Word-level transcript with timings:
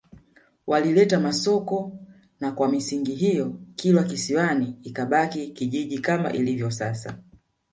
Walileta 0.67 1.19
Masoko 1.19 1.99
na 2.39 2.51
kwa 2.51 2.69
misingi 2.69 3.15
hiyo 3.15 3.59
Kilwa 3.75 4.03
Kisiwani 4.03 4.77
ikabaki 4.83 5.47
kijiji 5.51 5.99
kama 5.99 6.33
ilivyo 6.33 6.71
sasa 6.71 7.17